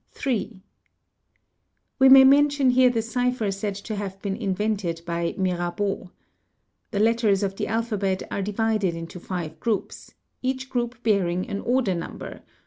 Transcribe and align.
We 1.99 2.09
may 2.09 2.23
mention 2.23 2.71
here 2.71 2.89
the 2.89 3.03
cipher 3.03 3.51
said 3.51 3.75
to 3.85 3.95
have 3.97 4.19
been 4.23 4.35
invented 4.35 5.03
by 5.05 5.35
Mirabeau. 5.37 6.09
The 6.89 6.99
letters 6.99 7.43
of 7.43 7.55
the 7.55 7.67
alphabet 7.67 8.23
are 8.31 8.41
divided 8.41 8.95
into 8.95 9.19
five 9.19 9.59
groups, 9.59 10.15
each 10.41 10.71
group 10.71 11.03
bearing 11.03 11.47
an 11.47 11.59
order 11.61 11.93
number, 11.93 12.37
e. 12.43 12.49